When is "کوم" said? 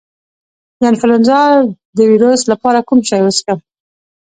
2.87-2.99